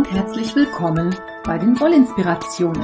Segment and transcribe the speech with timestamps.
[0.00, 2.82] und herzlich willkommen bei den Wollinspirationen,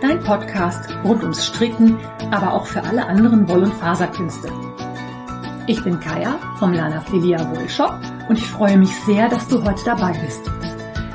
[0.00, 1.98] dein Podcast rund ums Stricken,
[2.30, 4.52] aber auch für alle anderen Woll- und Faserkünste.
[5.66, 7.98] Ich bin Kaya vom Lana Filia Wollshop
[8.28, 10.48] und ich freue mich sehr, dass du heute dabei bist.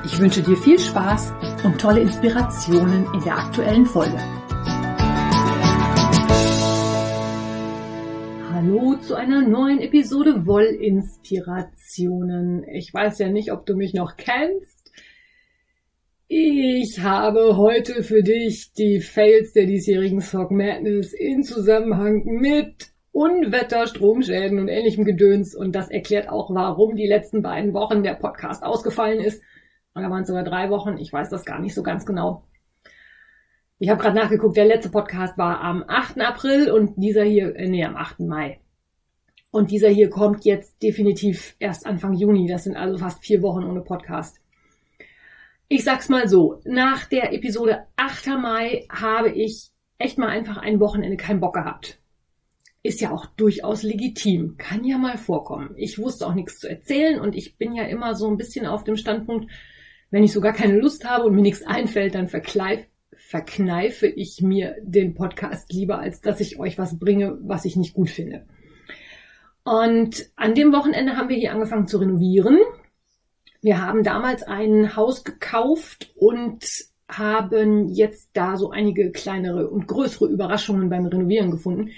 [0.04, 1.32] Ich wünsche dir viel Spaß
[1.64, 4.20] und tolle Inspirationen in der aktuellen Folge.
[8.52, 12.68] Hallo zu einer neuen Episode Wollinspirationen.
[12.68, 14.79] Ich weiß ja nicht, ob du mich noch kennst.
[16.32, 23.88] Ich habe heute für dich die Fails der diesjährigen Sock Madness in Zusammenhang mit Unwetter,
[23.88, 25.56] Stromschäden und ähnlichem Gedöns.
[25.56, 29.42] Und das erklärt auch, warum die letzten beiden Wochen der Podcast ausgefallen ist.
[29.96, 31.00] Oder waren es sogar drei Wochen?
[31.00, 32.44] Ich weiß das gar nicht so ganz genau.
[33.80, 36.22] Ich habe gerade nachgeguckt, der letzte Podcast war am 8.
[36.22, 38.20] April und dieser hier, äh, nee, am 8.
[38.20, 38.60] Mai.
[39.50, 42.46] Und dieser hier kommt jetzt definitiv erst Anfang Juni.
[42.46, 44.40] Das sind also fast vier Wochen ohne Podcast.
[45.72, 48.26] Ich sag's mal so, nach der Episode 8.
[48.42, 52.00] Mai habe ich echt mal einfach ein Wochenende keinen Bock gehabt.
[52.82, 54.56] Ist ja auch durchaus legitim.
[54.58, 55.76] Kann ja mal vorkommen.
[55.76, 58.84] Ich wusste auch nichts zu erzählen und ich bin ja immer so ein bisschen auf
[58.84, 59.52] dem Standpunkt,
[60.10, 64.76] wenn ich sogar keine Lust habe und mir nichts einfällt, dann verkleif, verkneife ich mir
[64.82, 68.48] den Podcast lieber, als dass ich euch was bringe, was ich nicht gut finde.
[69.64, 72.58] Und an dem Wochenende haben wir hier angefangen zu renovieren.
[73.62, 76.66] Wir haben damals ein Haus gekauft und
[77.10, 81.90] haben jetzt da so einige kleinere und größere Überraschungen beim Renovieren gefunden.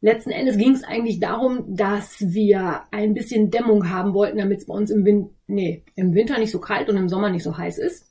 [0.00, 4.66] Letzten Endes ging es eigentlich darum, dass wir ein bisschen Dämmung haben wollten, damit es
[4.66, 7.58] bei uns im, Win nee, im Winter nicht so kalt und im Sommer nicht so
[7.58, 8.07] heiß ist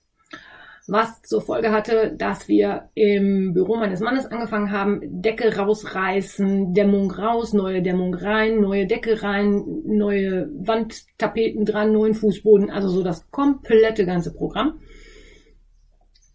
[0.88, 7.12] was zur Folge hatte, dass wir im Büro meines Mannes angefangen haben, Decke rausreißen, Dämmung
[7.12, 13.30] raus, neue Dämmung rein, neue Decke rein, neue Wandtapeten dran, neuen Fußboden, also so das
[13.32, 14.80] komplette ganze Programm.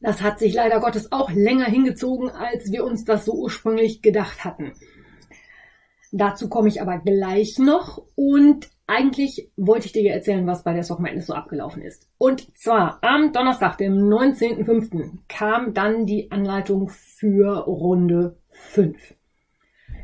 [0.02, 4.44] Das hat sich leider Gottes auch länger hingezogen, als wir uns das so ursprünglich gedacht
[4.44, 4.72] hatten.
[6.10, 10.72] Dazu komme ich aber gleich noch und eigentlich wollte ich dir ja erzählen, was bei
[10.72, 12.08] der Sock Madness so abgelaufen ist.
[12.18, 15.18] Und zwar am Donnerstag, dem 19.05.
[15.28, 19.14] kam dann die Anleitung für Runde 5.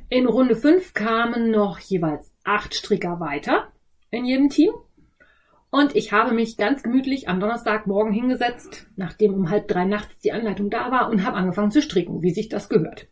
[0.08, 3.68] In Runde 5 kamen noch jeweils acht Stricker weiter
[4.10, 4.70] in jedem Team.
[5.70, 10.32] Und ich habe mich ganz gemütlich am Donnerstagmorgen hingesetzt, nachdem um halb drei nachts die
[10.32, 13.08] Anleitung da war und habe angefangen zu stricken, wie sich das gehört.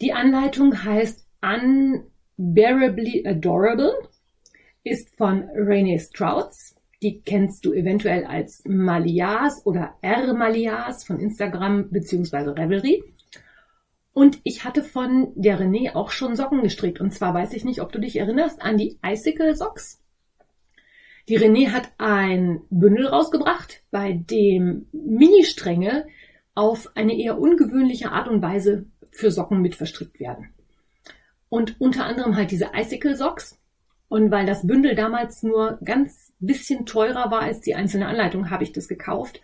[0.00, 3.92] Die Anleitung heißt Unbearably Adorable
[4.84, 6.76] ist von Renee Strouds.
[7.02, 12.50] Die kennst du eventuell als Malias oder R Malias von Instagram bzw.
[12.50, 13.02] Revelry.
[14.12, 17.00] Und ich hatte von der Renee auch schon Socken gestrickt.
[17.00, 20.02] Und zwar weiß ich nicht, ob du dich erinnerst an die Icicle Socks.
[21.28, 26.06] Die Renee hat ein Bündel rausgebracht, bei dem Mini-Stränge
[26.54, 30.50] auf eine eher ungewöhnliche Art und Weise für Socken mit verstrickt werden.
[31.48, 33.59] Und unter anderem halt diese Icicle Socks.
[34.10, 38.64] Und weil das Bündel damals nur ganz bisschen teurer war als die einzelne Anleitung, habe
[38.64, 39.40] ich das gekauft.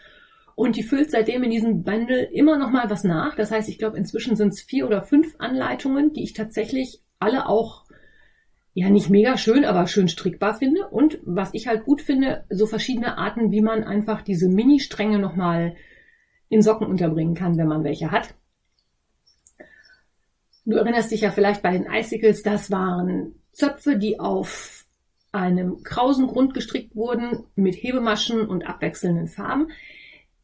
[0.56, 3.36] Und die füllt seitdem in diesem Bündel immer noch mal was nach.
[3.36, 7.48] Das heißt, ich glaube, inzwischen sind es vier oder fünf Anleitungen, die ich tatsächlich alle
[7.48, 7.84] auch
[8.74, 10.88] ja nicht mega schön, aber schön strickbar finde.
[10.88, 15.76] Und was ich halt gut finde, so verschiedene Arten, wie man einfach diese Mini-Stränge nochmal
[16.48, 18.34] in Socken unterbringen kann, wenn man welche hat.
[20.64, 24.84] Du erinnerst dich ja vielleicht bei den Icicles, das waren Zöpfe, die auf
[25.32, 29.68] einem krausen Grund gestrickt wurden mit Hebemaschen und abwechselnden Farben.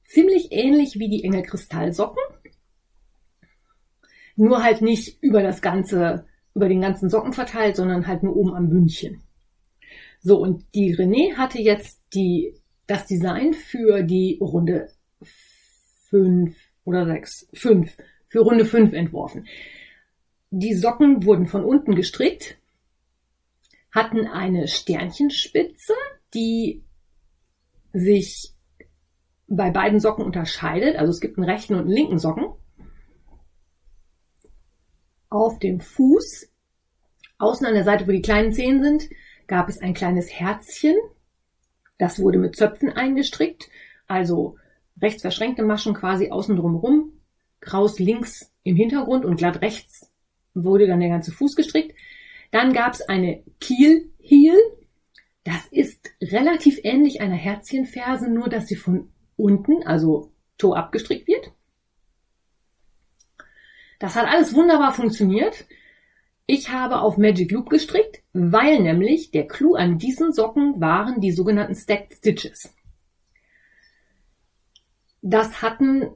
[0.04, 2.22] Ziemlich ähnlich wie die Engelkristallsocken.
[4.36, 6.24] Nur halt nicht über das ganze,
[6.54, 9.22] über den ganzen Socken verteilt, sondern halt nur oben am Bündchen.
[10.20, 12.54] So, und die René hatte jetzt die,
[12.86, 14.88] das Design für die Runde
[16.08, 17.94] 5 oder 6, 5,
[18.26, 19.46] für Runde 5 entworfen.
[20.50, 22.58] Die Socken wurden von unten gestrickt
[23.92, 25.94] hatten eine Sternchenspitze,
[26.34, 26.84] die
[27.92, 28.54] sich
[29.46, 30.96] bei beiden Socken unterscheidet.
[30.96, 32.46] Also es gibt einen rechten und einen linken Socken.
[35.28, 36.50] Auf dem Fuß,
[37.38, 39.08] außen an der Seite, wo die kleinen Zehen sind,
[39.46, 40.96] gab es ein kleines Herzchen.
[41.98, 43.68] Das wurde mit Zöpfen eingestrickt.
[44.06, 44.56] Also
[45.00, 47.20] rechts verschränkte Maschen quasi außen drumherum.
[47.60, 50.10] Kraus links im Hintergrund und glatt rechts
[50.54, 51.94] wurde dann der ganze Fuß gestrickt.
[52.52, 54.56] Dann gab es eine Kiel Heel.
[55.42, 61.50] Das ist relativ ähnlich einer Herzchenferse, nur dass sie von unten, also Toe abgestrickt wird.
[63.98, 65.64] Das hat alles wunderbar funktioniert.
[66.46, 71.32] Ich habe auf Magic Loop gestrickt, weil nämlich der Clou an diesen Socken waren die
[71.32, 72.74] sogenannten Stacked Stitches.
[75.22, 76.10] Das hatten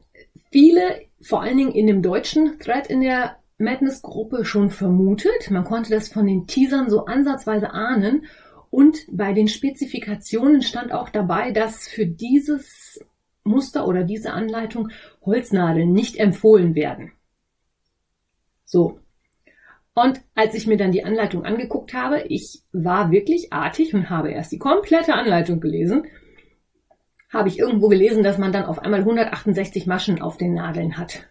[0.53, 5.51] viele, vor allen Dingen in dem deutschen Thread in der Madness-Gruppe schon vermutet.
[5.51, 8.27] Man konnte das von den Teasern so ansatzweise ahnen.
[8.71, 13.01] Und bei den Spezifikationen stand auch dabei, dass für dieses
[13.45, 14.91] Muster oder diese Anleitung
[15.25, 17.13] Holznadeln nicht empfohlen werden.
[18.65, 19.01] So.
[19.95, 24.31] Und als ich mir dann die Anleitung angeguckt habe, ich war wirklich artig und habe
[24.31, 26.07] erst die komplette Anleitung gelesen,
[27.31, 31.27] habe ich irgendwo gelesen, dass man dann auf einmal 168 Maschen auf den Nadeln hat.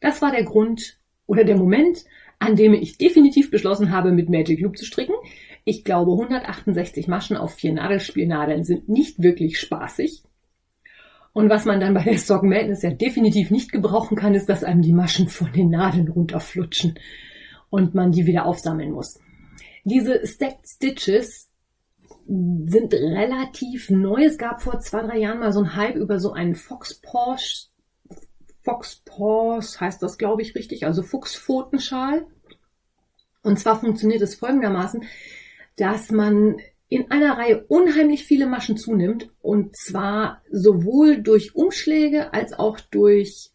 [0.00, 2.04] Das war der Grund oder der Moment,
[2.38, 5.14] an dem ich definitiv beschlossen habe, mit Magic Loop zu stricken.
[5.64, 10.22] Ich glaube, 168 Maschen auf vier Nadelspielnadeln sind nicht wirklich spaßig.
[11.32, 14.64] Und was man dann bei der Sock Madness ja definitiv nicht gebrauchen kann, ist, dass
[14.64, 16.98] einem die Maschen von den Nadeln runterflutschen
[17.68, 19.20] und man die wieder aufsammeln muss.
[19.84, 21.48] Diese Stacked Stitches
[22.26, 24.24] sind relativ neu.
[24.24, 27.69] Es gab vor zwei, drei Jahren mal so einen Hype über so einen Fox Porsche
[28.62, 32.26] Foxpaws heißt das, glaube ich, richtig, also Fuchspfotenschal.
[33.42, 35.04] Und zwar funktioniert es folgendermaßen,
[35.76, 36.58] dass man
[36.88, 43.50] in einer Reihe unheimlich viele Maschen zunimmt und zwar sowohl durch Umschläge als auch durch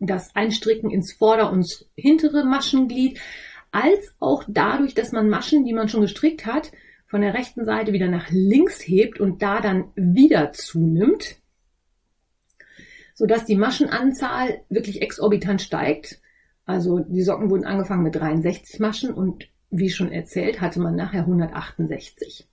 [0.00, 3.20] das Einstricken ins Vorder- und hintere Maschenglied,
[3.70, 6.72] als auch dadurch, dass man Maschen, die man schon gestrickt hat,
[7.06, 11.36] von der rechten Seite wieder nach links hebt und da dann wieder zunimmt
[13.16, 16.20] sodass die Maschenanzahl wirklich exorbitant steigt.
[16.66, 21.20] Also die Socken wurden angefangen mit 63 Maschen und wie schon erzählt, hatte man nachher
[21.20, 22.46] 168.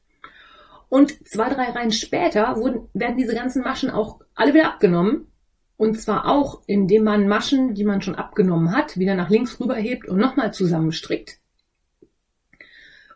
[0.87, 5.27] Und zwei, drei Reihen später wurden, werden diese ganzen Maschen auch alle wieder abgenommen.
[5.75, 10.07] Und zwar auch, indem man Maschen, die man schon abgenommen hat, wieder nach links rüberhebt
[10.07, 11.39] und nochmal zusammenstrickt.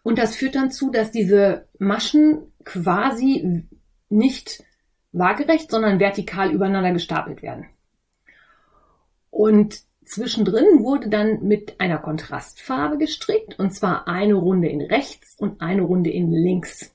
[0.04, 3.66] Und das führt dann zu, dass diese Maschen quasi
[4.10, 4.64] nicht
[5.12, 7.68] waagerecht, sondern vertikal übereinander gestapelt werden.
[9.30, 15.62] Und zwischendrin wurde dann mit einer Kontrastfarbe gestrickt, und zwar eine Runde in rechts und
[15.62, 16.94] eine Runde in links.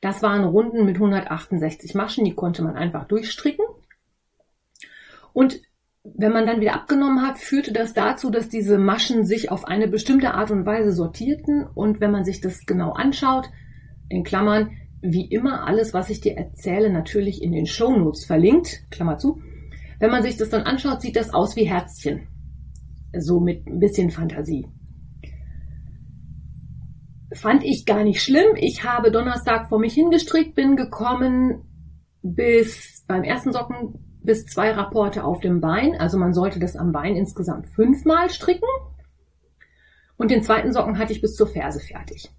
[0.00, 3.64] Das waren Runden mit 168 Maschen, die konnte man einfach durchstricken.
[5.32, 5.60] Und
[6.04, 9.86] wenn man dann wieder abgenommen hat, führte das dazu, dass diese Maschen sich auf eine
[9.86, 11.64] bestimmte Art und Weise sortierten.
[11.74, 13.48] Und wenn man sich das genau anschaut,
[14.08, 19.18] in Klammern, wie immer alles, was ich dir erzähle, natürlich in den Shownotes verlinkt, Klammer
[19.18, 19.42] zu.
[19.98, 22.28] Wenn man sich das dann anschaut, sieht das aus wie Herzchen.
[23.18, 24.66] So mit ein bisschen Fantasie.
[27.34, 28.56] Fand ich gar nicht schlimm.
[28.56, 31.64] Ich habe Donnerstag vor mich hingestrickt, bin gekommen
[32.22, 35.96] bis beim ersten Socken bis zwei Rapporte auf dem Bein.
[35.96, 38.68] Also man sollte das am Bein insgesamt fünfmal stricken.
[40.16, 42.30] Und den zweiten Socken hatte ich bis zur Ferse fertig.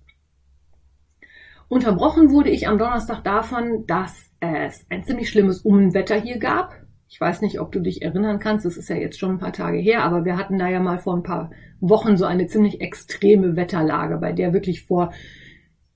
[1.74, 6.76] Unterbrochen wurde ich am Donnerstag davon, dass es ein ziemlich schlimmes Unwetter hier gab.
[7.10, 9.54] Ich weiß nicht, ob du dich erinnern kannst, das ist ja jetzt schon ein paar
[9.54, 11.50] Tage her, aber wir hatten da ja mal vor ein paar
[11.80, 15.14] Wochen so eine ziemlich extreme Wetterlage, bei der wirklich vor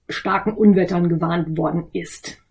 [0.09, 2.41] starken Unwettern gewarnt worden ist.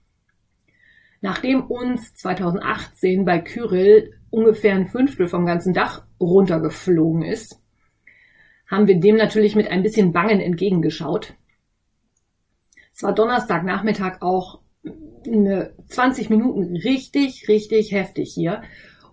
[1.20, 7.60] Nachdem uns 2018 bei Kyrill ungefähr ein Fünftel vom ganzen Dach runtergeflogen ist,
[8.70, 11.34] haben wir dem natürlich mit ein bisschen Bangen entgegengeschaut
[12.96, 14.60] es war Donnerstagnachmittag auch
[15.26, 18.62] eine 20 Minuten richtig, richtig heftig hier.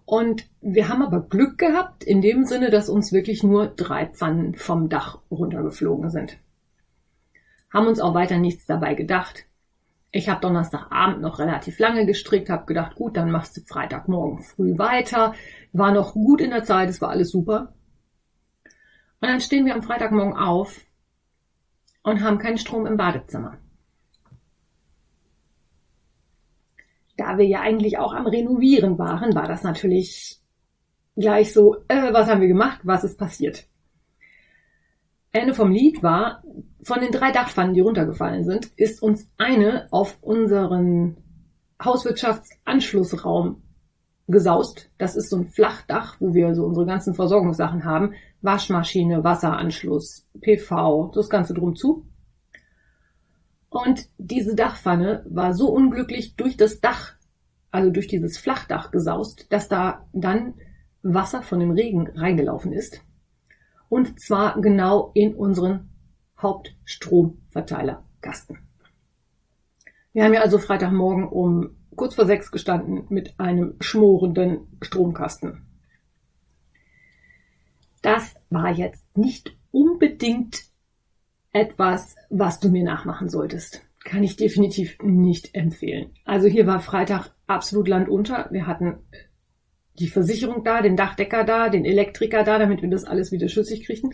[0.06, 4.56] Und wir haben aber Glück gehabt in dem Sinne, dass uns wirklich nur drei Pfannen
[4.56, 6.38] vom Dach runtergeflogen sind.
[7.74, 9.48] Haben uns auch weiter nichts dabei gedacht.
[10.12, 14.78] Ich habe Donnerstagabend noch relativ lange gestrickt, habe gedacht, gut, dann machst du Freitagmorgen früh
[14.78, 15.34] weiter.
[15.74, 17.74] War noch gut in der Zeit, es war alles super.
[19.20, 20.80] Und dann stehen wir am Freitagmorgen auf
[22.02, 23.58] und haben keinen Strom im Badezimmer.
[27.18, 30.40] Da wir ja eigentlich auch am Renovieren waren, war das natürlich
[31.16, 33.68] gleich so, äh, was haben wir gemacht, was ist passiert?
[35.32, 36.44] Ende vom Lied war,
[36.84, 41.18] von den drei Dachpfannen, die runtergefallen sind, ist uns eine auf unseren
[41.84, 43.64] Hauswirtschaftsanschlussraum
[44.28, 44.92] gesaust.
[44.98, 48.14] Das ist so ein Flachdach, wo wir so unsere ganzen Versorgungssachen haben.
[48.42, 52.06] Waschmaschine, Wasseranschluss, PV, das Ganze drum zu.
[53.74, 57.16] Und diese Dachpfanne war so unglücklich durch das Dach,
[57.72, 60.54] also durch dieses Flachdach gesaust, dass da dann
[61.02, 63.02] Wasser von dem Regen reingelaufen ist.
[63.90, 65.90] Und zwar genau in unseren
[66.40, 68.60] Hauptstromverteilerkasten.
[70.12, 75.66] Wir haben ja also Freitagmorgen um kurz vor sechs gestanden mit einem schmorenden Stromkasten.
[78.04, 80.72] Das war jetzt nicht unbedingt
[81.54, 83.82] etwas, was du mir nachmachen solltest.
[84.04, 86.12] Kann ich definitiv nicht empfehlen.
[86.26, 88.50] Also hier war Freitag absolut Land unter.
[88.52, 88.98] Wir hatten
[90.00, 93.86] die Versicherung da, den Dachdecker da, den Elektriker da, damit wir das alles wieder schüssig
[93.86, 94.14] kriegen.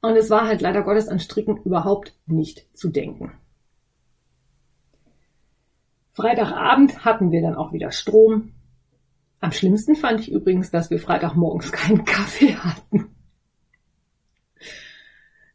[0.00, 3.32] Und es war halt leider Gottes an Stricken überhaupt nicht zu denken.
[6.12, 8.52] Freitagabend hatten wir dann auch wieder Strom.
[9.40, 13.14] Am schlimmsten fand ich übrigens, dass wir Freitagmorgens keinen Kaffee hatten.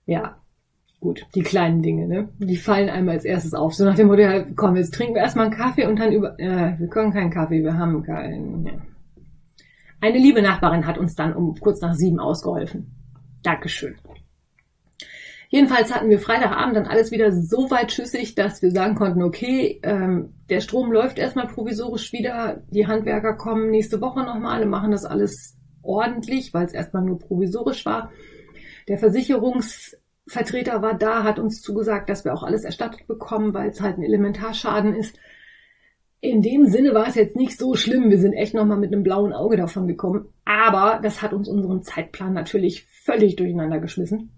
[0.06, 0.42] Ja,
[1.08, 2.30] gut, die kleinen Dinge, ne?
[2.38, 3.74] Die fallen einem als erstes auf.
[3.74, 6.38] So nach dem Motto, ja, komm, jetzt trinken wir erstmal einen Kaffee und dann über,
[6.38, 8.66] äh, wir können keinen Kaffee, wir haben keinen.
[8.66, 8.74] Ja.
[10.02, 12.92] Eine liebe Nachbarin hat uns dann um kurz nach sieben ausgeholfen.
[13.42, 13.96] Dankeschön.
[15.50, 19.80] Jedenfalls hatten wir Freitagabend dann alles wieder so weit schüssig, dass wir sagen konnten, okay,
[19.84, 24.92] ähm, der Strom läuft erstmal provisorisch wieder, die Handwerker kommen nächste Woche nochmal und machen
[24.92, 28.12] das alles ordentlich, weil es erstmal nur provisorisch war.
[28.90, 28.98] Der
[30.28, 33.98] Versicherungsvertreter war da, hat uns zugesagt, dass wir auch alles erstattet bekommen, weil es halt
[33.98, 35.18] ein Elementarschaden ist.
[36.20, 38.10] In dem Sinne war es jetzt nicht so schlimm.
[38.10, 40.28] Wir sind echt nochmal mit einem blauen Auge davon gekommen.
[40.46, 44.32] Aber das hat uns unseren Zeitplan natürlich völlig durcheinander geschmissen.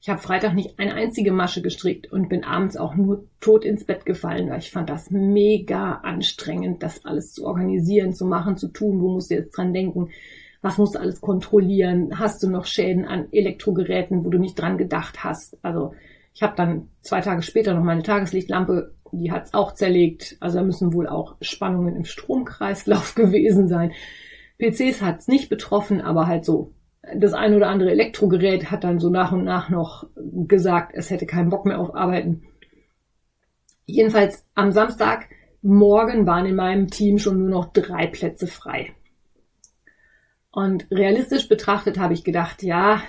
[0.00, 3.84] Ich habe Freitag nicht eine einzige Masche gestrickt und bin abends auch nur tot ins
[3.84, 8.68] Bett gefallen, weil ich fand das mega anstrengend, das alles zu organisieren, zu machen, zu
[8.68, 9.00] tun.
[9.00, 10.10] Wo musst du jetzt dran denken?
[10.64, 12.18] Was musst du alles kontrollieren?
[12.18, 15.58] Hast du noch Schäden an Elektrogeräten, wo du nicht dran gedacht hast?
[15.62, 15.92] Also
[16.32, 20.38] ich habe dann zwei Tage später noch meine Tageslichtlampe, die hat es auch zerlegt.
[20.40, 23.92] Also da müssen wohl auch Spannungen im Stromkreislauf gewesen sein.
[24.58, 26.72] PCs hat es nicht betroffen, aber halt so
[27.14, 31.26] das ein oder andere Elektrogerät hat dann so nach und nach noch gesagt, es hätte
[31.26, 32.44] keinen Bock mehr auf Arbeiten.
[33.84, 38.94] Jedenfalls am Samstagmorgen waren in meinem Team schon nur noch drei Plätze frei.
[40.54, 43.02] Und realistisch betrachtet habe ich gedacht, ja,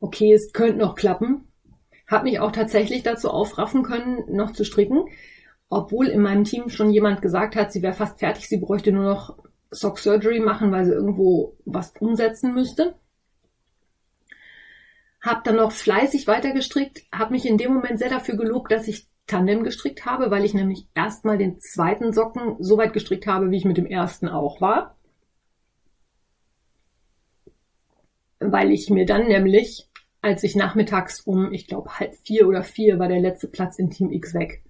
[0.00, 1.46] okay, es könnte noch klappen.
[2.08, 5.04] Habe mich auch tatsächlich dazu aufraffen können, noch zu stricken,
[5.68, 9.04] obwohl in meinem Team schon jemand gesagt hat, sie wäre fast fertig, sie bräuchte nur
[9.04, 9.38] noch
[9.70, 12.96] Sock Surgery machen, weil sie irgendwo was umsetzen müsste.
[15.22, 18.88] Hab dann noch fleißig weiter gestrickt, habe mich in dem Moment sehr dafür gelobt, dass
[18.88, 23.52] ich Tandem gestrickt habe, weil ich nämlich erstmal den zweiten Socken so weit gestrickt habe,
[23.52, 24.96] wie ich mit dem ersten auch war.
[28.50, 29.88] Weil ich mir dann nämlich,
[30.20, 33.90] als ich nachmittags um, ich glaube, halb vier oder vier war der letzte Platz in
[33.90, 34.62] Team X weg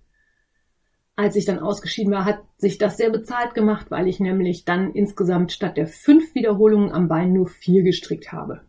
[1.15, 4.93] als ich dann ausgeschieden war, hat sich das sehr bezahlt gemacht, weil ich nämlich dann
[4.93, 8.63] insgesamt statt der fünf Wiederholungen am Bein nur vier gestrickt habe.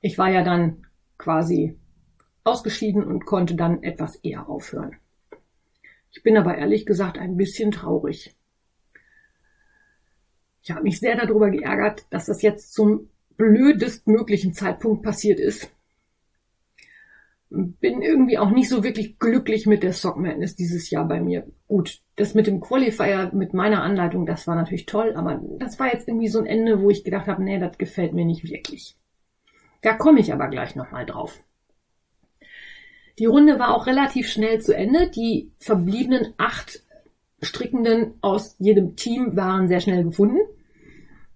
[0.00, 0.86] Ich war ja dann
[1.18, 1.78] quasi
[2.42, 4.96] ausgeschieden und konnte dann etwas eher aufhören.
[6.10, 8.34] Ich bin aber ehrlich gesagt ein bisschen traurig.
[10.62, 13.10] Ich habe mich sehr darüber geärgert, dass das jetzt zum
[13.40, 15.70] blödestmöglichen Zeitpunkt passiert ist
[17.50, 21.46] bin irgendwie auch nicht so wirklich glücklich mit der Sock Madness dieses Jahr bei mir.
[21.66, 25.92] Gut, das mit dem Qualifier, mit meiner Anleitung, das war natürlich toll, aber das war
[25.92, 28.96] jetzt irgendwie so ein Ende, wo ich gedacht habe, nee, das gefällt mir nicht wirklich.
[29.82, 31.42] Da komme ich aber gleich nochmal drauf.
[33.18, 35.10] Die Runde war auch relativ schnell zu Ende.
[35.10, 36.84] Die verbliebenen acht
[37.42, 40.38] Strickenden aus jedem Team waren sehr schnell gefunden.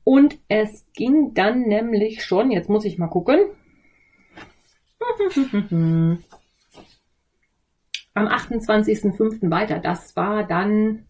[0.05, 3.39] Und es ging dann nämlich schon, jetzt muss ich mal gucken,
[8.15, 9.51] Am 28.05.
[9.51, 9.81] weiter.
[9.81, 11.07] Das war dann.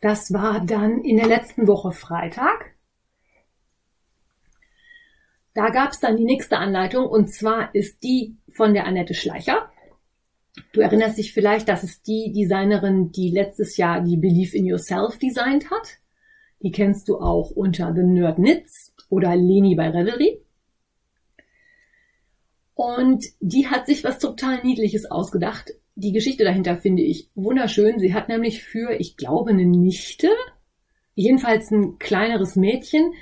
[0.00, 2.74] Das war dann in der letzten Woche Freitag.
[5.54, 9.70] Da gab es dann die nächste Anleitung und zwar ist die von der Annette Schleicher.
[10.72, 15.18] Du erinnerst dich vielleicht, das ist die Designerin, die letztes Jahr die Believe in Yourself
[15.18, 15.98] designt hat.
[16.62, 20.40] Die kennst du auch unter The Nerd Knits oder Leni bei Revelry.
[22.74, 25.72] Und die hat sich was total Niedliches ausgedacht.
[25.94, 27.98] Die Geschichte dahinter finde ich wunderschön.
[27.98, 30.28] Sie hat nämlich für, ich glaube, eine Nichte,
[31.14, 33.14] jedenfalls ein kleineres Mädchen,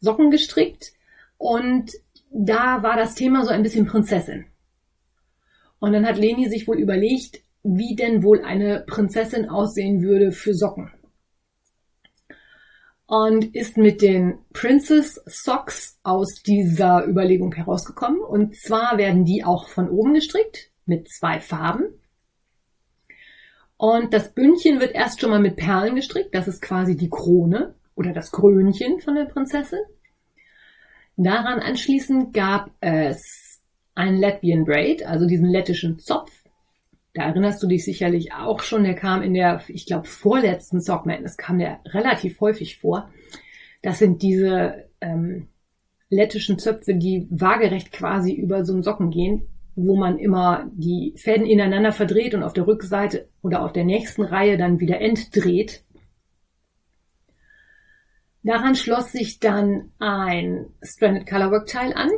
[0.00, 0.92] Socken gestrickt.
[1.36, 1.92] Und
[2.30, 4.46] da war das Thema so ein bisschen Prinzessin.
[5.82, 10.54] Und dann hat Leni sich wohl überlegt, wie denn wohl eine Prinzessin aussehen würde für
[10.54, 10.92] Socken
[13.12, 18.20] und ist mit den Princess Socks aus dieser Überlegung herausgekommen.
[18.20, 21.84] Und zwar werden die auch von oben gestrickt mit zwei Farben.
[23.76, 26.34] Und das Bündchen wird erst schon mal mit Perlen gestrickt.
[26.34, 29.80] Das ist quasi die Krone oder das Krönchen von der Prinzessin.
[31.16, 33.51] Daran anschließend gab es
[33.94, 36.42] ein Latvian Braid, also diesen lettischen Zopf
[37.14, 41.04] da erinnerst du dich sicherlich auch schon, der kam in der, ich glaube, vorletzten Sock
[41.04, 43.10] Madness kam der relativ häufig vor.
[43.82, 45.48] Das sind diese ähm,
[46.08, 49.48] lettischen Zöpfe, die waagerecht quasi über so einen Socken gehen.
[49.74, 54.22] wo man immer die Fäden ineinander verdreht und auf der Rückseite oder auf der nächsten
[54.22, 55.82] Reihe dann wieder entdreht.
[58.42, 62.10] Daran schloss sich dann ein Stranded Colorwork Teil an.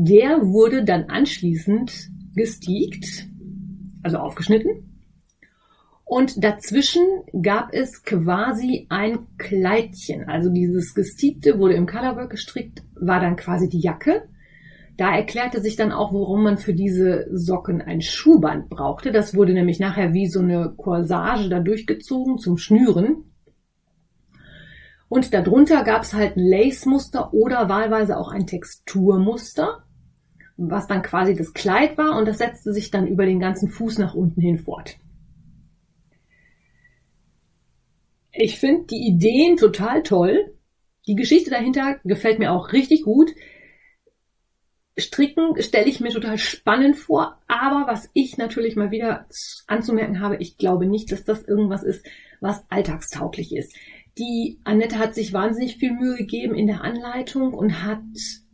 [0.00, 3.26] Der wurde dann anschließend gesteakt,
[4.04, 5.02] also aufgeschnitten.
[6.04, 7.02] Und dazwischen
[7.42, 10.28] gab es quasi ein Kleidchen.
[10.28, 14.28] Also dieses gesteakte wurde im Colorwork gestrickt, war dann quasi die Jacke.
[14.96, 19.10] Da erklärte sich dann auch, warum man für diese Socken ein Schuhband brauchte.
[19.10, 23.24] Das wurde nämlich nachher wie so eine Corsage da durchgezogen zum Schnüren.
[25.08, 29.82] Und darunter gab es halt ein Lace-Muster oder wahlweise auch ein Texturmuster,
[30.58, 33.98] was dann quasi das Kleid war und das setzte sich dann über den ganzen Fuß
[33.98, 34.96] nach unten hin fort.
[38.32, 40.52] Ich finde die Ideen total toll.
[41.06, 43.30] Die Geschichte dahinter gefällt mir auch richtig gut.
[44.98, 49.26] Stricken stelle ich mir total spannend vor, aber was ich natürlich mal wieder
[49.68, 52.04] anzumerken habe, ich glaube nicht, dass das irgendwas ist,
[52.40, 53.76] was alltagstauglich ist.
[54.18, 58.02] Die Annette hat sich wahnsinnig viel Mühe gegeben in der Anleitung und hat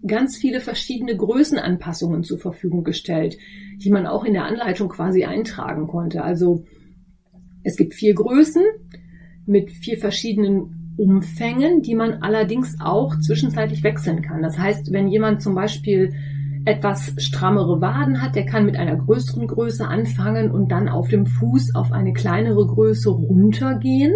[0.06, 3.38] ganz viele verschiedene Größenanpassungen zur Verfügung gestellt,
[3.78, 6.22] die man auch in der Anleitung quasi eintragen konnte.
[6.22, 6.64] Also
[7.62, 8.62] es gibt vier Größen
[9.46, 14.42] mit vier verschiedenen Umfängen, die man allerdings auch zwischenzeitlich wechseln kann.
[14.42, 16.12] Das heißt, wenn jemand zum Beispiel
[16.66, 21.24] etwas strammere Waden hat, der kann mit einer größeren Größe anfangen und dann auf dem
[21.26, 24.12] Fuß auf eine kleinere Größe runtergehen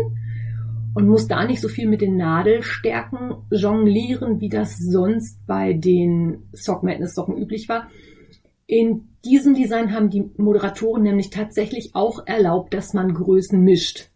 [0.94, 6.48] und muss da nicht so viel mit den Nadelstärken jonglieren, wie das sonst bei den
[6.52, 7.88] Sock Madness Socken üblich war.
[8.66, 14.10] In diesem Design haben die Moderatoren nämlich tatsächlich auch erlaubt, dass man Größen mischt.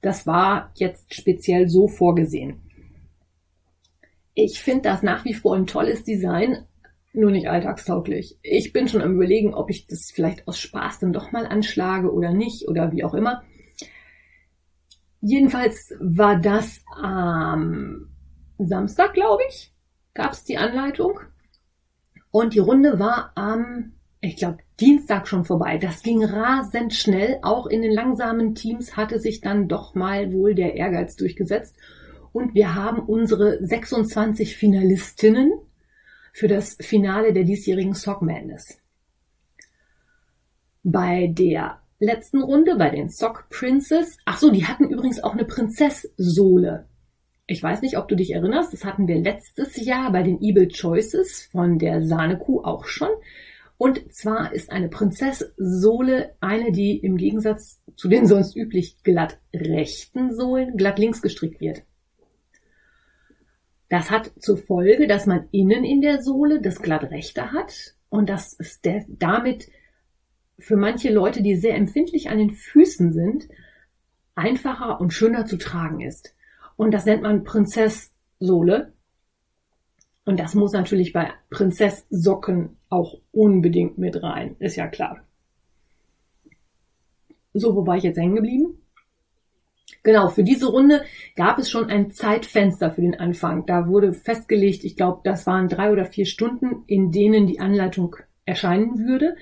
[0.00, 2.62] Das war jetzt speziell so vorgesehen.
[4.34, 6.66] Ich finde das nach wie vor ein tolles Design,
[7.12, 8.36] nur nicht alltagstauglich.
[8.42, 12.12] Ich bin schon am überlegen, ob ich das vielleicht aus Spaß dann doch mal anschlage
[12.12, 13.44] oder nicht oder wie auch immer.
[15.26, 18.10] Jedenfalls war das am
[18.58, 19.72] Samstag, glaube ich,
[20.12, 21.18] gab es die Anleitung.
[22.30, 25.78] Und die Runde war am, ich glaube, Dienstag schon vorbei.
[25.78, 27.38] Das ging rasend schnell.
[27.40, 31.74] Auch in den langsamen Teams hatte sich dann doch mal wohl der Ehrgeiz durchgesetzt.
[32.32, 35.52] Und wir haben unsere 26 Finalistinnen
[36.34, 38.78] für das Finale der diesjährigen Sock Madness.
[40.82, 44.18] Bei der letzten Runde bei den Sock Princess.
[44.24, 46.86] Ach so, die hatten übrigens auch eine Prinzesssohle.
[47.46, 50.68] Ich weiß nicht, ob du dich erinnerst, das hatten wir letztes Jahr bei den Evil
[50.68, 53.10] Choices von der Sahnekuh auch schon.
[53.76, 60.34] Und zwar ist eine Prinzesssohle eine, die im Gegensatz zu den sonst üblich glatt rechten
[60.34, 61.82] Sohlen glatt links gestrickt wird.
[63.90, 68.28] Das hat zur Folge, dass man innen in der Sohle das glatt rechte hat und
[68.28, 69.68] dass es damit
[70.58, 73.48] für manche Leute, die sehr empfindlich an den Füßen sind,
[74.34, 76.34] einfacher und schöner zu tragen ist.
[76.76, 78.92] Und das nennt man Prinzesssohle.
[80.24, 85.22] Und das muss natürlich bei Prinzesssocken auch unbedingt mit rein, ist ja klar.
[87.52, 88.78] So, wo war ich jetzt hängen geblieben?
[90.02, 91.04] Genau, für diese Runde
[91.36, 93.66] gab es schon ein Zeitfenster für den Anfang.
[93.66, 98.16] Da wurde festgelegt, ich glaube, das waren drei oder vier Stunden, in denen die Anleitung
[98.44, 99.36] erscheinen würde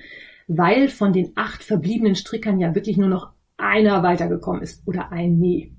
[0.47, 5.39] weil von den acht verbliebenen Strickern ja wirklich nur noch einer weitergekommen ist oder ein
[5.39, 5.73] Nee.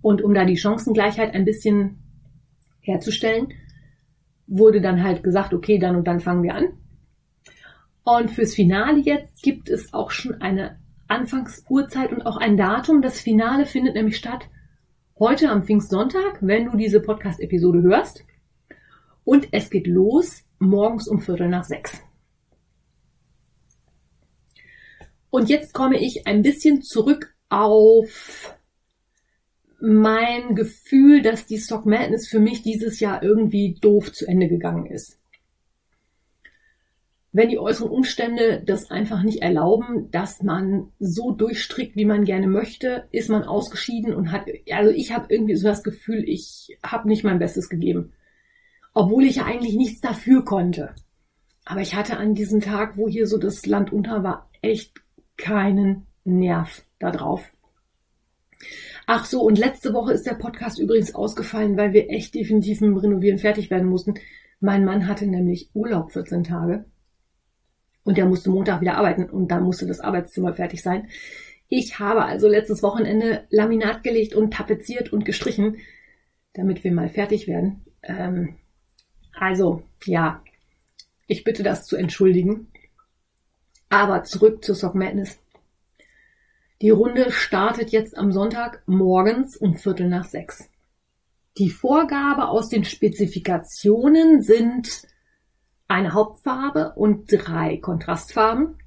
[0.00, 1.98] Und um da die Chancengleichheit ein bisschen
[2.80, 3.52] herzustellen,
[4.46, 6.64] wurde dann halt gesagt, okay, dann und dann fangen wir an.
[8.04, 13.00] Und fürs Finale jetzt gibt es auch schon eine Anfangsuhrzeit und auch ein Datum.
[13.00, 14.48] Das Finale findet nämlich statt
[15.18, 18.24] heute am Pfingstsonntag, wenn du diese Podcast-Episode hörst.
[19.24, 22.02] Und es geht los morgens um Viertel nach sechs.
[25.32, 28.54] Und jetzt komme ich ein bisschen zurück auf
[29.80, 34.84] mein Gefühl, dass die Sock Madness für mich dieses Jahr irgendwie doof zu Ende gegangen
[34.84, 35.18] ist.
[37.32, 42.46] Wenn die äußeren Umstände das einfach nicht erlauben, dass man so durchstrickt, wie man gerne
[42.46, 47.08] möchte, ist man ausgeschieden und hat, also ich habe irgendwie so das Gefühl, ich habe
[47.08, 48.12] nicht mein Bestes gegeben.
[48.92, 50.94] Obwohl ich ja eigentlich nichts dafür konnte.
[51.64, 55.00] Aber ich hatte an diesem Tag, wo hier so das Land unter war, echt
[55.36, 57.52] keinen Nerv da drauf.
[59.06, 62.90] Ach so, und letzte Woche ist der Podcast übrigens ausgefallen, weil wir echt definitiv mit
[62.90, 64.14] dem Renovieren fertig werden mussten.
[64.60, 66.84] Mein Mann hatte nämlich Urlaub 14 Tage
[68.04, 71.08] und der musste Montag wieder arbeiten und dann musste das Arbeitszimmer fertig sein.
[71.68, 75.78] Ich habe also letztes Wochenende Laminat gelegt und tapeziert und gestrichen,
[76.52, 77.84] damit wir mal fertig werden.
[78.02, 78.56] Ähm,
[79.32, 80.42] also, ja,
[81.26, 82.68] Ich bitte das zu entschuldigen.
[83.92, 85.38] Aber zurück zu Sock Madness.
[86.80, 90.70] Die Runde startet jetzt am Sonntag morgens um Viertel nach sechs.
[91.58, 95.02] Die Vorgabe aus den Spezifikationen sind
[95.88, 98.78] eine Hauptfarbe und drei Kontrastfarben.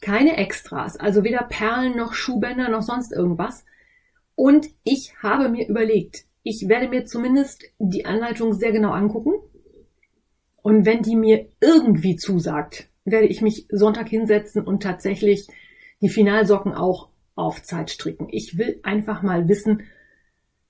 [0.00, 3.66] Keine Extras, also weder Perlen noch Schuhbänder noch sonst irgendwas.
[4.36, 9.34] Und ich habe mir überlegt, ich werde mir zumindest die Anleitung sehr genau angucken.
[10.62, 15.48] Und wenn die mir irgendwie zusagt, werde ich mich Sonntag hinsetzen und tatsächlich
[16.00, 18.28] die Finalsocken auch auf Zeit stricken.
[18.30, 19.82] Ich will einfach mal wissen,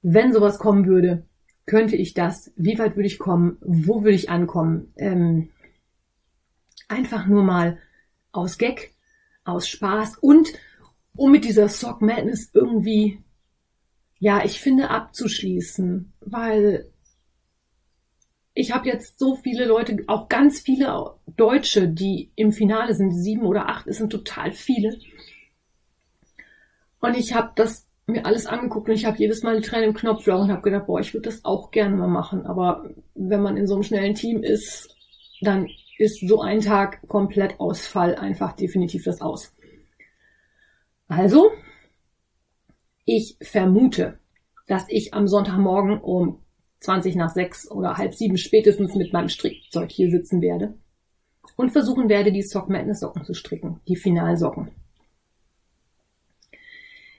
[0.03, 1.27] wenn sowas kommen würde,
[1.67, 2.53] könnte ich das?
[2.57, 3.57] Wie weit würde ich kommen?
[3.61, 4.93] Wo würde ich ankommen?
[4.97, 5.51] Ähm,
[6.89, 7.79] einfach nur mal
[8.33, 8.95] aus Gag,
[9.45, 10.53] aus Spaß und
[11.15, 13.23] um mit dieser Sock Madness irgendwie,
[14.19, 16.92] ja, ich finde, abzuschließen, weil
[18.55, 23.43] ich habe jetzt so viele Leute, auch ganz viele Deutsche, die im Finale sind, sieben
[23.47, 24.99] oder acht, es sind total viele.
[27.01, 29.95] Und ich habe das mir alles angeguckt und ich habe jedes Mal die Tränen im
[29.95, 32.47] Knopfloch und habe gedacht, boah, ich würde das auch gerne mal machen.
[32.47, 34.95] Aber wenn man in so einem schnellen Team ist,
[35.41, 39.55] dann ist so ein Tag komplett Ausfall einfach definitiv das Aus.
[41.09, 41.53] Also,
[43.05, 44.19] ich vermute,
[44.67, 46.42] dass ich am Sonntagmorgen um
[46.83, 50.75] 20 nach 6 oder halb sieben spätestens mit meinem Strickzeug hier sitzen werde
[51.57, 54.71] und versuchen werde, die Sock Madness Socken zu stricken, die Finalsocken.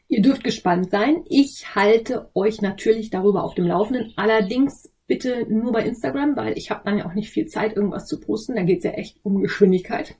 [0.07, 1.23] Ihr dürft gespannt sein.
[1.27, 4.13] Ich halte euch natürlich darüber auf dem Laufenden.
[4.15, 8.05] Allerdings bitte nur bei Instagram, weil ich habe dann ja auch nicht viel Zeit, irgendwas
[8.05, 8.55] zu posten.
[8.55, 10.15] Da geht es ja echt um Geschwindigkeit.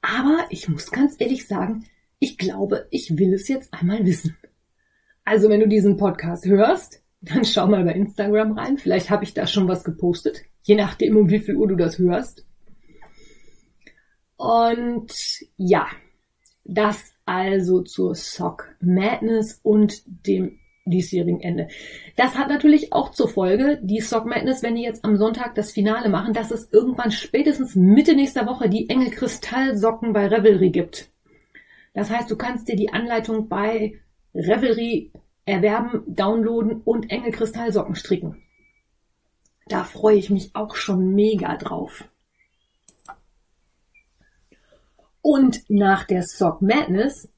[0.00, 1.84] Aber ich muss ganz ehrlich sagen,
[2.18, 4.36] ich glaube, ich will es jetzt einmal wissen.
[5.24, 8.78] Also wenn du diesen Podcast hörst, dann schau mal bei Instagram rein.
[8.78, 11.98] Vielleicht habe ich da schon was gepostet, je nachdem, um wie viel Uhr du das
[11.98, 12.46] hörst.
[14.36, 15.12] Und
[15.56, 15.88] ja,
[16.64, 21.68] das also zur Sock Madness und dem diesjährigen Ende.
[22.16, 25.72] Das hat natürlich auch zur Folge, die Sock Madness, wenn die jetzt am Sonntag das
[25.72, 31.10] Finale machen, dass es irgendwann spätestens Mitte nächster Woche die enge Kristallsocken bei Revelry gibt.
[31.92, 34.00] Das heißt, du kannst dir die Anleitung bei
[34.34, 35.12] Revelry
[35.48, 38.42] erwerben, downloaden und enge Kristallsocken stricken.
[39.66, 42.04] Da freue ich mich auch schon mega drauf.
[45.22, 47.28] Und nach der Sock Madness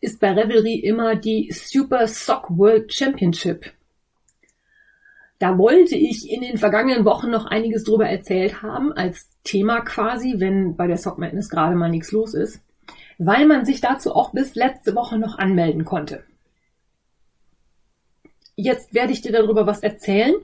[0.00, 3.72] ist bei Revelry immer die Super Sock World Championship.
[5.38, 10.34] Da wollte ich in den vergangenen Wochen noch einiges drüber erzählt haben, als Thema quasi,
[10.38, 12.60] wenn bei der Sock Madness gerade mal nichts los ist,
[13.18, 16.24] weil man sich dazu auch bis letzte Woche noch anmelden konnte.
[18.56, 20.34] Jetzt werde ich dir darüber was erzählen.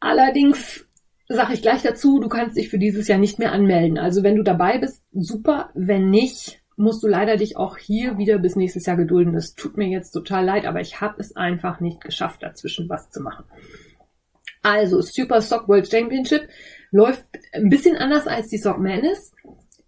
[0.00, 0.86] Allerdings
[1.28, 3.98] sage ich gleich dazu, du kannst dich für dieses Jahr nicht mehr anmelden.
[3.98, 5.70] Also wenn du dabei bist, super.
[5.74, 9.34] Wenn nicht, musst du leider dich auch hier wieder bis nächstes Jahr gedulden.
[9.34, 13.10] Das tut mir jetzt total leid, aber ich habe es einfach nicht geschafft, dazwischen was
[13.10, 13.44] zu machen.
[14.62, 16.48] Also Super Sock World Championship
[16.90, 19.32] läuft ein bisschen anders als die Sock Madness,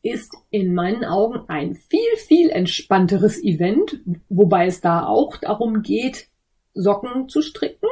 [0.02, 6.28] ist in meinen Augen ein viel, viel entspannteres Event, wobei es da auch darum geht,
[6.74, 7.88] Socken zu stricken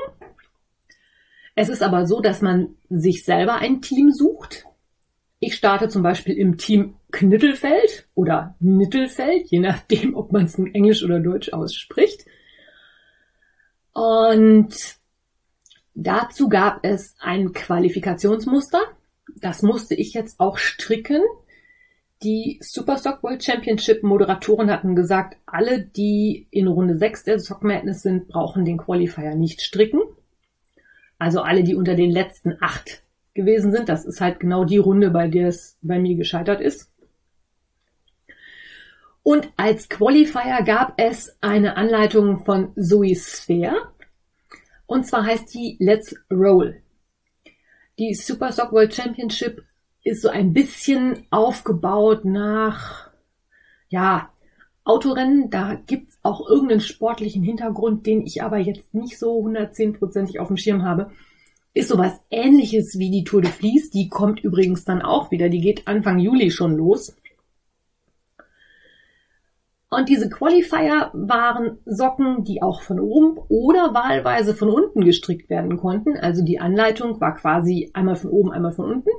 [1.61, 4.65] es ist aber so, dass man sich selber ein Team sucht.
[5.41, 10.75] Ich starte zum Beispiel im Team Knittelfeld oder Nittelfeld, je nachdem, ob man es in
[10.75, 12.25] Englisch oder Deutsch ausspricht.
[13.93, 14.75] Und
[15.95, 18.81] dazu gab es ein Qualifikationsmuster.
[19.37, 21.21] Das musste ich jetzt auch stricken.
[22.23, 27.65] Die Super Sock World Championship Moderatoren hatten gesagt, alle, die in Runde 6 der Sock
[27.65, 30.03] Madness sind, brauchen den Qualifier nicht stricken.
[31.19, 33.03] Also alle, die unter den letzten acht
[33.33, 33.89] gewesen sind.
[33.89, 36.91] Das ist halt genau die Runde, bei der es bei mir gescheitert ist.
[39.23, 43.93] Und als Qualifier gab es eine Anleitung von Zoe Sphere.
[44.85, 46.83] Und zwar heißt die Let's Roll.
[47.99, 49.65] Die Super Sock World Championship
[50.03, 53.11] ist so ein bisschen aufgebaut nach,
[53.89, 54.31] ja,
[54.85, 55.51] Autorennen.
[55.51, 60.57] Da gibt's auch irgendeinen sportlichen Hintergrund, den ich aber jetzt nicht so 110%ig auf dem
[60.57, 61.11] Schirm habe.
[61.73, 63.91] Ist sowas ähnliches wie die Tour de Vlies.
[63.91, 65.49] Die kommt übrigens dann auch wieder.
[65.49, 67.15] Die geht Anfang Juli schon los.
[69.91, 75.77] Und diese Qualifier waren Socken, die auch von oben oder wahlweise von unten gestrickt werden
[75.77, 76.17] konnten.
[76.17, 79.11] Also die Anleitung war quasi einmal von oben, einmal von unten.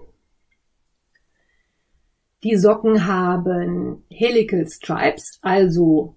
[2.44, 6.16] Die Socken haben Helical Stripes, also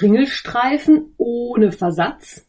[0.00, 2.46] Ringelstreifen ohne Versatz.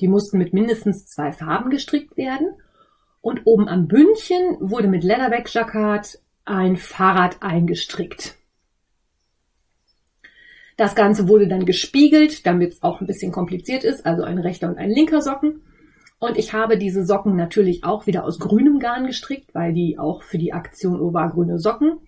[0.00, 2.48] Die mussten mit mindestens zwei Farben gestrickt werden.
[3.20, 8.36] Und oben am Bündchen wurde mit Leatherback Jacquard ein Fahrrad eingestrickt.
[10.76, 14.68] Das Ganze wurde dann gespiegelt, damit es auch ein bisschen kompliziert ist, also ein rechter
[14.68, 15.62] und ein linker Socken.
[16.18, 20.22] Und ich habe diese Socken natürlich auch wieder aus grünem Garn gestrickt, weil die auch
[20.22, 21.98] für die Aktion Ovar grüne Socken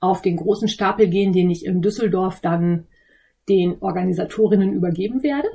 [0.00, 2.86] auf den großen Stapel gehen, den ich in Düsseldorf dann
[3.48, 5.48] den Organisatorinnen übergeben werde.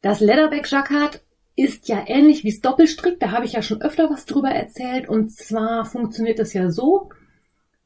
[0.00, 1.22] Das Leatherback Jacquard
[1.56, 5.08] ist ja ähnlich wie das Doppelstrick, da habe ich ja schon öfter was drüber erzählt.
[5.08, 7.10] Und zwar funktioniert das ja so,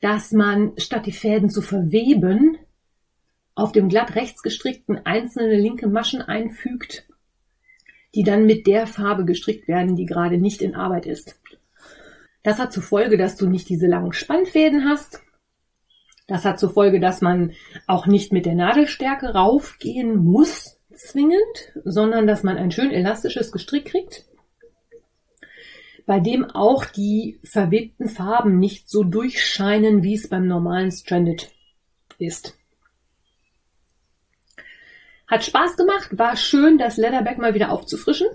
[0.00, 2.58] dass man statt die Fäden zu verweben,
[3.56, 7.08] auf dem glatt rechts gestrickten einzelne linke Maschen einfügt,
[8.14, 11.40] die dann mit der Farbe gestrickt werden, die gerade nicht in Arbeit ist.
[12.42, 15.20] Das hat zur Folge, dass du nicht diese langen Spannfäden hast.
[16.26, 17.52] Das hat zur Folge, dass man
[17.86, 23.86] auch nicht mit der Nadelstärke raufgehen muss, zwingend, sondern dass man ein schön elastisches Gestrick
[23.86, 24.24] kriegt,
[26.06, 31.50] bei dem auch die verwebten Farben nicht so durchscheinen, wie es beim normalen Stranded
[32.18, 32.56] ist.
[35.26, 38.26] Hat Spaß gemacht, war schön, das Leatherback mal wieder aufzufrischen.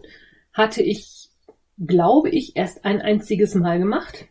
[0.54, 1.30] Hatte ich,
[1.78, 4.28] glaube ich, erst ein einziges Mal gemacht.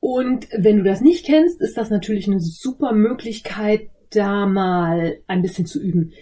[0.00, 5.42] Und wenn du das nicht kennst, ist das natürlich eine super Möglichkeit, da mal ein
[5.42, 6.12] bisschen zu üben.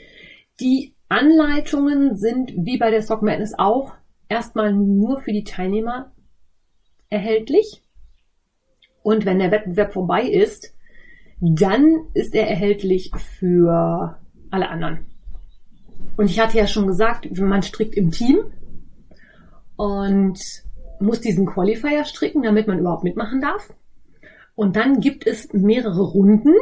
[0.61, 3.95] Die Anleitungen sind wie bei der Sock Madness auch
[4.29, 6.13] erstmal nur für die Teilnehmer
[7.11, 7.83] erhältlich.
[9.03, 10.74] Und wenn der Wettbewerb vorbei ist,
[11.41, 14.19] dann ist er erhältlich für
[14.51, 15.07] alle anderen.
[16.17, 18.39] Und ich hatte ja schon gesagt, man strickt im Team
[19.77, 20.39] und
[21.01, 23.73] muss diesen Qualifier stricken, damit man überhaupt mitmachen darf.
[24.55, 26.55] Und dann gibt es mehrere Runden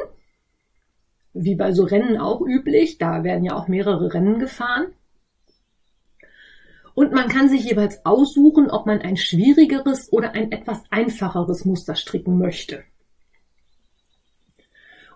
[1.34, 2.98] wie bei so Rennen auch üblich.
[2.98, 4.86] Da werden ja auch mehrere Rennen gefahren.
[6.94, 11.94] Und man kann sich jeweils aussuchen, ob man ein schwierigeres oder ein etwas einfacheres Muster
[11.94, 12.84] stricken möchte.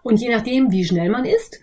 [0.06, 1.60] Und je nachdem, wie schnell man ist,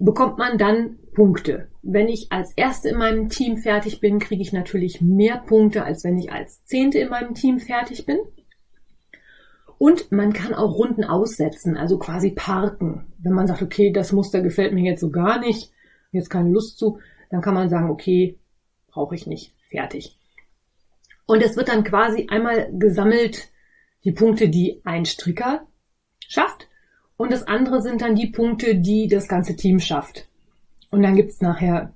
[0.00, 1.68] bekommt man dann Punkte.
[1.82, 6.02] Wenn ich als Erste in meinem Team fertig bin, kriege ich natürlich mehr Punkte, als
[6.02, 8.18] wenn ich als Zehnte in meinem Team fertig bin.
[9.78, 13.12] Und man kann auch Runden aussetzen, also quasi parken.
[13.18, 15.70] Wenn man sagt, okay, das Muster gefällt mir jetzt so gar nicht,
[16.10, 16.98] jetzt keine Lust zu,
[17.30, 18.36] dann kann man sagen, okay,
[18.88, 20.18] brauche ich nicht, fertig.
[21.24, 23.52] Und es wird dann quasi einmal gesammelt
[24.02, 25.68] die Punkte, die ein Stricker
[26.26, 26.66] schafft.
[27.20, 30.26] Und das andere sind dann die Punkte, die das ganze Team schafft.
[30.90, 31.92] Und dann gibt's nachher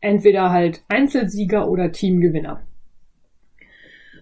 [0.00, 2.62] entweder halt Einzelsieger oder Teamgewinner.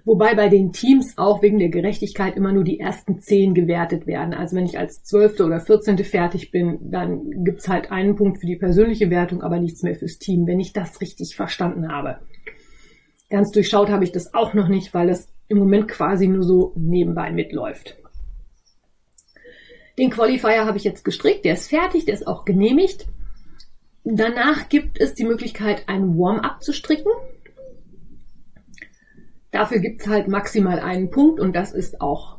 [0.06, 4.32] Wobei bei den Teams auch wegen der Gerechtigkeit immer nur die ersten zehn gewertet werden.
[4.32, 8.46] Also wenn ich als zwölfte oder vierzehnte fertig bin, dann gibt's halt einen Punkt für
[8.46, 12.20] die persönliche Wertung, aber nichts mehr fürs Team, wenn ich das richtig verstanden habe.
[13.28, 16.72] Ganz durchschaut habe ich das auch noch nicht, weil das im Moment quasi nur so
[16.76, 17.98] nebenbei mitläuft.
[19.98, 23.06] Den Qualifier habe ich jetzt gestrickt, der ist fertig, der ist auch genehmigt.
[24.04, 27.10] Danach gibt es die Möglichkeit, ein Warm-up zu stricken.
[29.50, 32.38] Dafür gibt's halt maximal einen Punkt und das ist auch,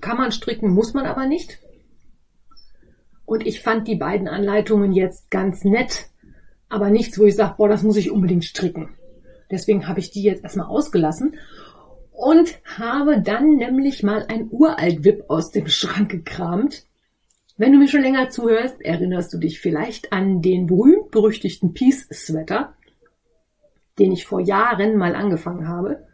[0.00, 1.58] kann man stricken, muss man aber nicht.
[3.24, 6.06] Und ich fand die beiden Anleitungen jetzt ganz nett,
[6.68, 8.96] aber nichts, wo ich sage, boah, das muss ich unbedingt stricken.
[9.50, 11.36] Deswegen habe ich die jetzt erstmal ausgelassen
[12.16, 16.86] und habe dann nämlich mal ein uralt Wip aus dem Schrank gekramt.
[17.58, 22.74] Wenn du mir schon länger zuhörst, erinnerst du dich vielleicht an den berühmt-berüchtigten Peace Sweater,
[23.98, 26.06] den ich vor Jahren mal angefangen habe.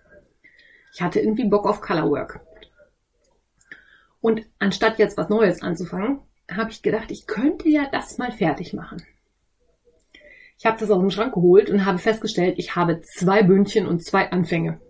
[0.93, 2.41] Ich hatte irgendwie Bock auf Colorwork.
[4.21, 8.75] Und anstatt jetzt was Neues anzufangen, habe ich gedacht, ich könnte ja das mal fertig
[8.75, 9.03] machen.
[10.59, 14.05] Ich habe das aus dem Schrank geholt und habe festgestellt, ich habe zwei Bündchen und
[14.05, 14.81] zwei Anfänge.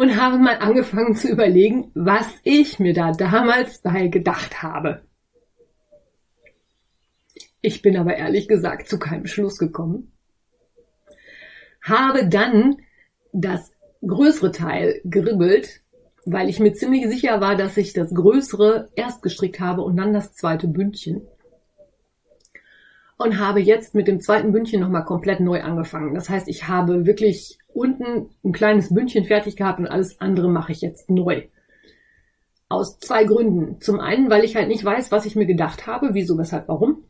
[0.00, 5.02] Und habe mal angefangen zu überlegen, was ich mir da damals bei gedacht habe.
[7.60, 10.10] Ich bin aber ehrlich gesagt zu keinem Schluss gekommen.
[11.82, 12.78] Habe dann
[13.34, 15.82] das größere Teil geribbelt,
[16.24, 20.14] weil ich mir ziemlich sicher war, dass ich das größere erst gestrickt habe und dann
[20.14, 21.28] das zweite Bündchen.
[23.22, 26.14] Und habe jetzt mit dem zweiten Bündchen nochmal komplett neu angefangen.
[26.14, 30.72] Das heißt, ich habe wirklich unten ein kleines Bündchen fertig gehabt und alles andere mache
[30.72, 31.42] ich jetzt neu.
[32.70, 33.78] Aus zwei Gründen.
[33.82, 37.04] Zum einen, weil ich halt nicht weiß, was ich mir gedacht habe, wieso, weshalb, warum.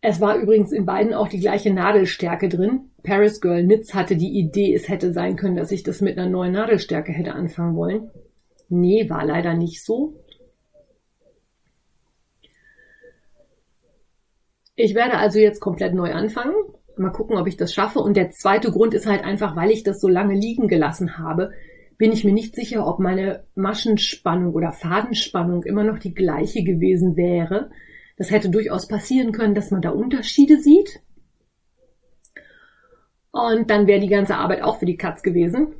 [0.00, 2.88] Es war übrigens in beiden auch die gleiche Nadelstärke drin.
[3.02, 6.30] Paris Girl Knits hatte die Idee, es hätte sein können, dass ich das mit einer
[6.30, 8.10] neuen Nadelstärke hätte anfangen wollen.
[8.70, 10.14] Nee, war leider nicht so.
[14.80, 16.54] Ich werde also jetzt komplett neu anfangen.
[16.96, 17.98] Mal gucken, ob ich das schaffe.
[17.98, 21.50] Und der zweite Grund ist halt einfach, weil ich das so lange liegen gelassen habe,
[21.96, 27.16] bin ich mir nicht sicher, ob meine Maschenspannung oder Fadenspannung immer noch die gleiche gewesen
[27.16, 27.72] wäre.
[28.18, 31.00] Das hätte durchaus passieren können, dass man da Unterschiede sieht.
[33.32, 35.74] Und dann wäre die ganze Arbeit auch für die Katz gewesen.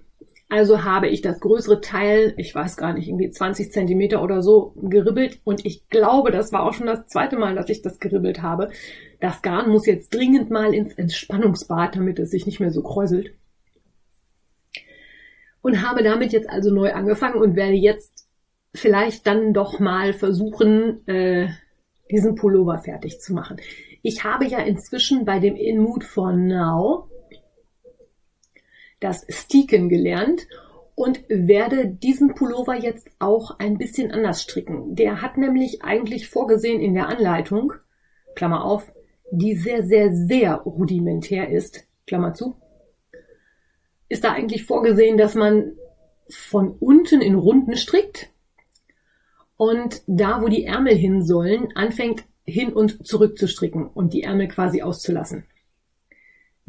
[0.50, 4.72] Also habe ich das größere Teil, ich weiß gar nicht, irgendwie 20 Zentimeter oder so,
[4.76, 5.40] geribbelt.
[5.44, 8.70] Und ich glaube, das war auch schon das zweite Mal, dass ich das geribbelt habe.
[9.20, 13.34] Das Garn muss jetzt dringend mal ins Entspannungsbad, damit es sich nicht mehr so kräuselt.
[15.60, 18.26] Und habe damit jetzt also neu angefangen und werde jetzt
[18.74, 21.48] vielleicht dann doch mal versuchen, äh,
[22.10, 23.58] diesen Pullover fertig zu machen.
[24.02, 27.08] Ich habe ja inzwischen bei dem In Mood for Now
[29.00, 30.46] das Sticken gelernt
[30.94, 34.96] und werde diesen Pullover jetzt auch ein bisschen anders stricken.
[34.96, 37.72] Der hat nämlich eigentlich vorgesehen in der Anleitung,
[38.34, 38.92] Klammer auf,
[39.30, 42.56] die sehr, sehr, sehr rudimentär ist, Klammer zu,
[44.08, 45.76] ist da eigentlich vorgesehen, dass man
[46.30, 48.30] von unten in Runden strickt
[49.56, 54.22] und da, wo die Ärmel hin sollen, anfängt hin und zurück zu stricken und die
[54.22, 55.44] Ärmel quasi auszulassen.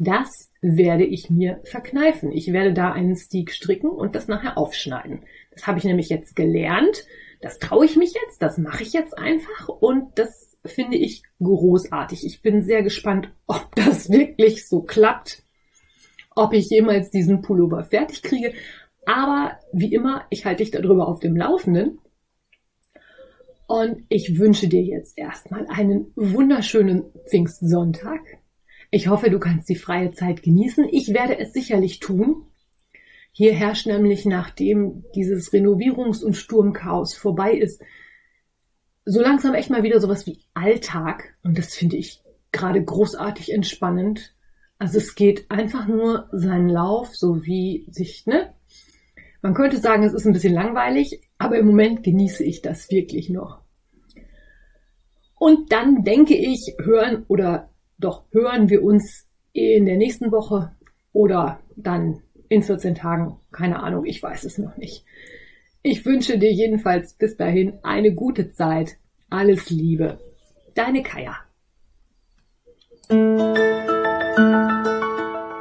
[0.02, 2.32] Das werde ich mir verkneifen.
[2.32, 5.26] Ich werde da einen Stick stricken und das nachher aufschneiden.
[5.50, 7.04] Das habe ich nämlich jetzt gelernt.
[7.42, 12.24] Das traue ich mich jetzt, das mache ich jetzt einfach und das finde ich großartig.
[12.24, 15.42] Ich bin sehr gespannt, ob das wirklich so klappt,
[16.34, 18.54] ob ich jemals diesen Pullover fertig kriege.
[19.04, 21.98] Aber wie immer, ich halte dich darüber auf dem Laufenden.
[23.66, 28.39] Und ich wünsche dir jetzt erstmal einen wunderschönen Pfingstsonntag.
[28.90, 30.88] Ich hoffe, du kannst die freie Zeit genießen.
[30.90, 32.46] Ich werde es sicherlich tun.
[33.32, 37.80] Hier herrscht nämlich, nachdem dieses Renovierungs- und Sturmchaos vorbei ist,
[39.04, 41.36] so langsam echt mal wieder sowas wie Alltag.
[41.42, 44.34] Und das finde ich gerade großartig entspannend.
[44.78, 48.54] Also es geht einfach nur seinen Lauf, so wie sich, ne?
[49.42, 53.30] Man könnte sagen, es ist ein bisschen langweilig, aber im Moment genieße ich das wirklich
[53.30, 53.60] noch.
[55.38, 57.69] Und dann denke ich, hören oder
[58.00, 60.72] doch hören wir uns in der nächsten Woche
[61.12, 63.38] oder dann in 14 Tagen.
[63.52, 65.04] Keine Ahnung, ich weiß es noch nicht.
[65.82, 68.96] Ich wünsche dir jedenfalls bis dahin eine gute Zeit.
[69.30, 70.18] Alles Liebe.
[70.74, 71.36] Deine Kaya.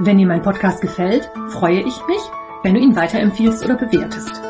[0.02, 2.21] Wenn dir mein Podcast gefällt, freue ich mich,
[2.63, 4.41] wenn du ihn weiterempfiehlst oder bewertest.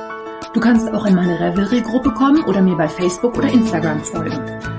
[0.53, 4.78] Du kannst auch in meine Revelry-Gruppe kommen oder mir bei Facebook oder Instagram folgen.